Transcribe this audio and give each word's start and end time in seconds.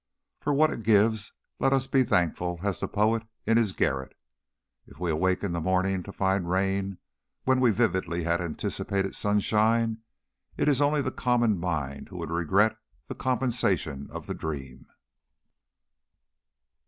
For 0.39 0.51
what 0.51 0.71
it 0.71 0.81
gives 0.81 1.31
let 1.59 1.73
us 1.73 1.85
be 1.85 1.99
as 2.01 2.09
thankful 2.09 2.61
as 2.63 2.79
the 2.79 2.87
poet 2.87 3.21
in 3.45 3.57
his 3.57 3.71
garret. 3.71 4.17
If 4.87 4.99
we 4.99 5.11
awake 5.11 5.43
in 5.43 5.51
the 5.51 5.61
morning 5.61 6.01
to 6.01 6.11
find 6.11 6.49
rain 6.49 6.97
when 7.43 7.59
we 7.61 7.69
vividly 7.69 8.23
had 8.23 8.41
anticipated 8.41 9.15
sunshine, 9.15 9.99
it 10.57 10.67
is 10.67 10.81
only 10.81 11.03
the 11.03 11.11
common 11.11 11.59
mind 11.59 12.09
who 12.09 12.17
would 12.17 12.31
regret 12.31 12.77
the 13.09 13.13
compensation 13.13 14.07
of 14.09 14.25
the 14.25 14.33
dream." 14.33 14.87